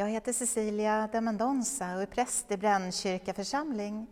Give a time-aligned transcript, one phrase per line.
[0.00, 4.06] Jag heter Cecilia de Mendonça och är präst i Brännkyrka församling.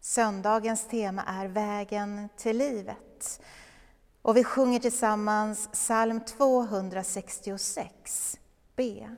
[0.00, 3.40] Söndagens tema är Vägen till livet.
[4.22, 8.38] Och vi sjunger tillsammans psalm 266,
[8.76, 9.08] B.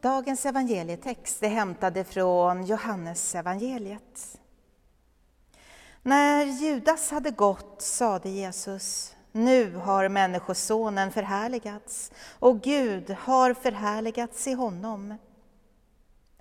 [0.00, 4.40] Dagens evangelietext är hämtade från Johannes evangeliet.
[6.02, 14.52] När Judas hade gått sade Jesus, nu har Människosonen förhärligats och Gud har förhärligats i
[14.52, 15.14] honom.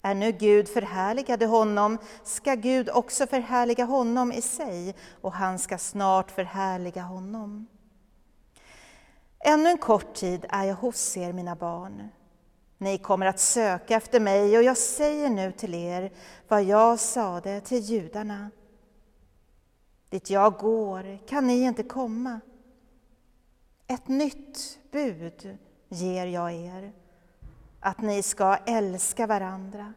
[0.01, 5.77] Är nu Gud förhärligade honom ska Gud också förhärliga honom i sig och han ska
[5.77, 7.67] snart förhärliga honom.
[9.39, 12.09] Ännu en kort tid är jag hos er, mina barn.
[12.77, 16.11] Ni kommer att söka efter mig och jag säger nu till er
[16.47, 18.51] vad jag sade till judarna.
[20.09, 22.39] Dit jag går kan ni inte komma.
[23.87, 25.57] Ett nytt bud
[25.89, 26.91] ger jag er,
[27.79, 29.93] att ni ska älska varandra.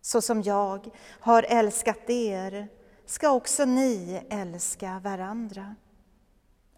[0.00, 2.68] Så som jag har älskat er
[3.06, 5.74] ska också ni älska varandra.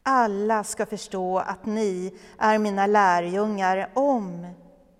[0.02, 4.46] Alla ska förstå att ni är mina lärjungar om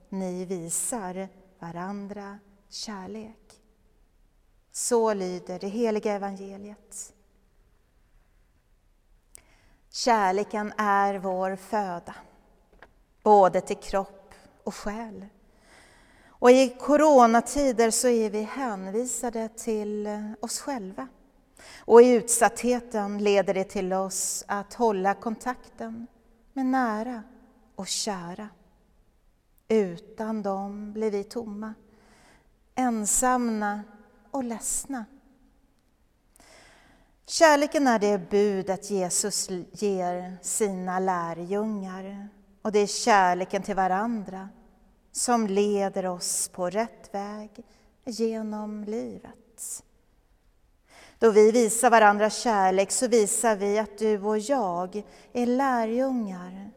[0.08, 1.28] ni visar
[1.58, 2.38] varandra
[2.68, 3.60] kärlek.
[4.72, 7.14] Så lyder det heliga evangeliet.
[9.90, 12.14] Kärleken är vår föda,
[13.22, 14.34] både till kropp
[14.64, 15.26] och själ.
[16.28, 20.08] Och i coronatider så är vi hänvisade till
[20.40, 21.08] oss själva.
[21.78, 26.06] Och i utsattheten leder det till oss att hålla kontakten
[26.52, 27.22] med nära
[27.74, 28.48] och kära.
[29.68, 31.74] Utan dem blir vi tomma,
[32.74, 33.80] ensamma
[34.30, 35.04] och ledsna.
[37.26, 42.28] Kärleken är det budet Jesus ger sina lärjungar
[42.62, 44.48] och det är kärleken till varandra
[45.12, 47.64] som leder oss på rätt väg
[48.04, 49.84] genom livet.
[51.18, 56.70] Då vi visar varandra kärlek så visar vi att du och jag är lärjungar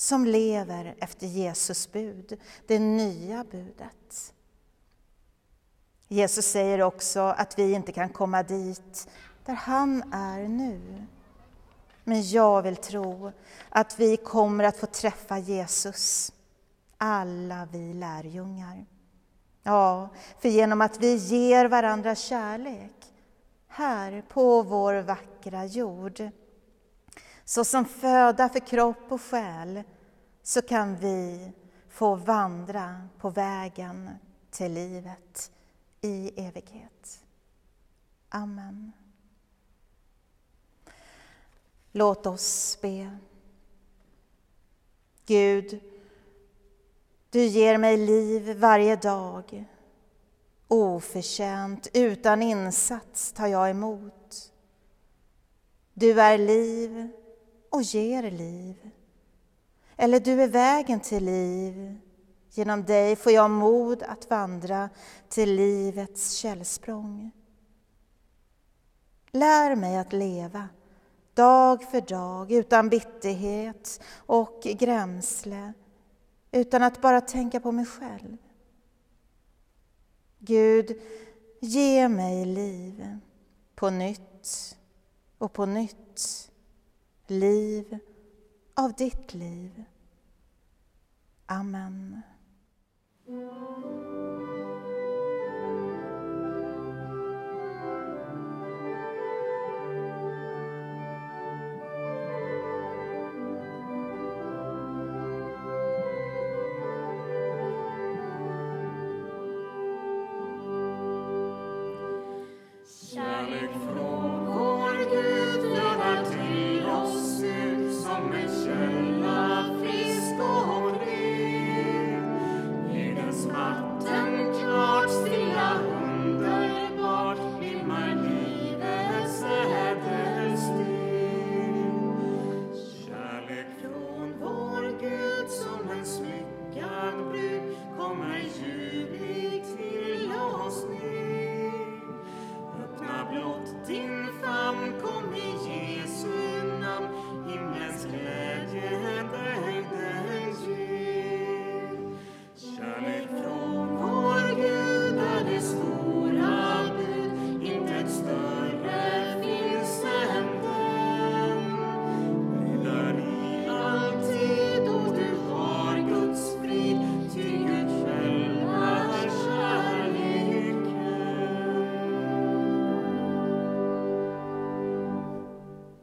[0.00, 4.34] som lever efter Jesus bud, det nya budet.
[6.08, 9.08] Jesus säger också att vi inte kan komma dit
[9.44, 11.06] där han är nu.
[12.04, 13.32] Men jag vill tro
[13.68, 16.32] att vi kommer att få träffa Jesus,
[16.96, 18.86] alla vi lärjungar.
[19.62, 20.08] Ja,
[20.38, 23.12] för genom att vi ger varandra kärlek
[23.68, 26.30] här på vår vackra jord,
[27.50, 29.82] så som föda för kropp och själ,
[30.42, 31.52] så kan vi
[31.88, 34.10] få vandra på vägen
[34.50, 35.50] till livet
[36.00, 37.24] i evighet.
[38.28, 38.92] Amen.
[41.92, 43.18] Låt oss be.
[45.26, 45.80] Gud,
[47.30, 49.64] du ger mig liv varje dag.
[50.68, 54.52] Oförtjänt, utan insats tar jag emot.
[55.94, 57.19] Du är liv
[57.70, 58.90] och ger liv.
[59.96, 61.98] Eller du är vägen till liv.
[62.50, 64.90] Genom dig får jag mod att vandra
[65.28, 67.30] till livets källsprång.
[69.30, 70.68] Lär mig att leva
[71.34, 75.72] dag för dag utan bitterhet och grämsle,
[76.52, 78.36] utan att bara tänka på mig själv.
[80.38, 81.00] Gud,
[81.60, 83.18] ge mig liv
[83.74, 84.76] på nytt
[85.38, 86.49] och på nytt.
[87.30, 87.98] Liv
[88.74, 89.84] av ditt liv.
[91.46, 92.22] Amen.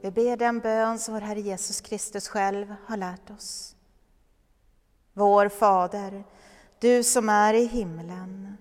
[0.07, 3.75] Vi ber den bön som vår Herre Jesus Kristus själv har lärt oss.
[5.13, 6.24] Vår Fader,
[6.80, 8.57] du som är i himlen.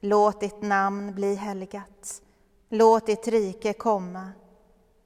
[0.00, 2.22] Låt ditt namn bli helgat.
[2.68, 4.32] Låt ditt rike komma.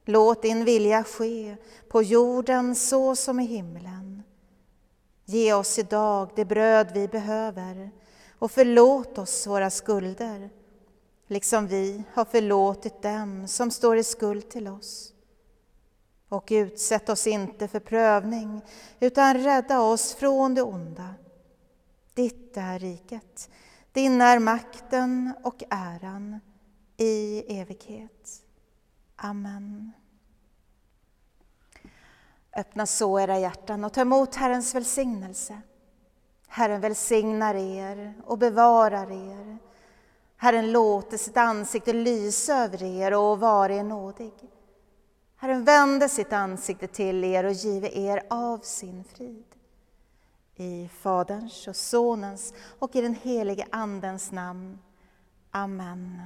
[0.05, 1.55] Låt din vilja ske
[1.89, 4.23] på jorden så som i himlen.
[5.25, 7.91] Ge oss idag det bröd vi behöver
[8.39, 10.49] och förlåt oss våra skulder,
[11.27, 15.13] liksom vi har förlåtit dem som står i skuld till oss
[16.31, 18.61] och utsätt oss inte för prövning,
[18.99, 21.15] utan rädda oss från det onda.
[22.13, 23.49] Ditt är riket,
[23.91, 26.39] din är makten och äran
[26.97, 28.43] i evighet.
[29.15, 29.91] Amen.
[32.55, 35.61] Öppna så era hjärtan och ta emot Herrens välsignelse.
[36.47, 39.57] Herren välsignar er och bevarar er.
[40.37, 44.33] Herren låter sitt ansikte lysa över er och vara er nådig.
[45.41, 49.45] Herren vände sitt ansikte till er och give er av sin frid.
[50.55, 54.79] I Faderns och Sonens och i den helige Andens namn.
[55.51, 56.21] Amen.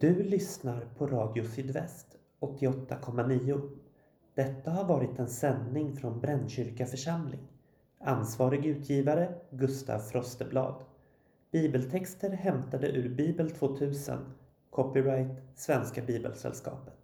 [0.00, 2.06] Du lyssnar på Radio Sydväst
[2.40, 3.70] 88,9.
[4.34, 7.40] Detta har varit en sändning från Brännkyrka församling.
[8.00, 10.84] Ansvarig utgivare Gustaf Frosteblad.
[11.50, 14.18] Bibeltexter hämtade ur Bibel 2000.
[14.70, 16.97] Copyright Svenska Bibelsällskapet.